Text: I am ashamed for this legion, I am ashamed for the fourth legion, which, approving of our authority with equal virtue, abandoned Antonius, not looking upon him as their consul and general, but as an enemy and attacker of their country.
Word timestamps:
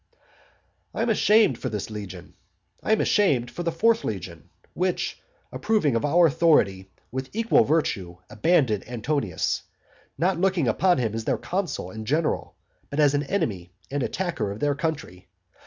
I 0.95 1.03
am 1.03 1.11
ashamed 1.11 1.59
for 1.59 1.69
this 1.69 1.91
legion, 1.91 2.33
I 2.81 2.91
am 2.91 3.01
ashamed 3.01 3.51
for 3.51 3.61
the 3.61 3.71
fourth 3.71 4.03
legion, 4.03 4.49
which, 4.73 5.21
approving 5.51 5.95
of 5.95 6.03
our 6.03 6.25
authority 6.25 6.89
with 7.11 7.29
equal 7.33 7.65
virtue, 7.65 8.17
abandoned 8.27 8.89
Antonius, 8.89 9.61
not 10.17 10.39
looking 10.41 10.67
upon 10.67 10.97
him 10.97 11.13
as 11.13 11.25
their 11.25 11.37
consul 11.37 11.91
and 11.91 12.07
general, 12.07 12.55
but 12.89 12.99
as 12.99 13.13
an 13.13 13.21
enemy 13.27 13.69
and 13.91 14.01
attacker 14.01 14.49
of 14.51 14.59
their 14.59 14.73
country. 14.73 15.27